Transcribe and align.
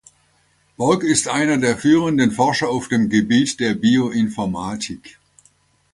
Bork 0.77 1.03
ist 1.03 1.27
einer 1.27 1.57
der 1.59 1.77
führenden 1.77 2.31
Forscher 2.31 2.69
auf 2.69 2.87
dem 2.87 3.07
Gebiet 3.09 3.59
der 3.59 3.75
Bioinformatik. 3.75 5.19